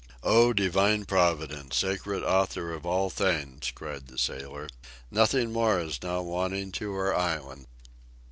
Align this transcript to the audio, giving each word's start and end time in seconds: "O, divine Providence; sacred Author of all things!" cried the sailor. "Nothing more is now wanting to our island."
"O, 0.23 0.51
divine 0.51 1.05
Providence; 1.05 1.77
sacred 1.77 2.23
Author 2.23 2.73
of 2.73 2.87
all 2.87 3.11
things!" 3.11 3.69
cried 3.75 4.07
the 4.07 4.17
sailor. 4.17 4.67
"Nothing 5.11 5.53
more 5.53 5.79
is 5.79 6.01
now 6.01 6.23
wanting 6.23 6.71
to 6.71 6.91
our 6.95 7.13
island." 7.15 7.67